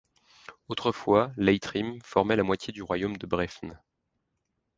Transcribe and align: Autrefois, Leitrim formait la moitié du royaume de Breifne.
Autrefois, 0.67 1.31
Leitrim 1.37 1.99
formait 2.03 2.35
la 2.35 2.41
moitié 2.41 2.73
du 2.73 2.81
royaume 2.81 3.17
de 3.17 3.27
Breifne. 3.27 3.79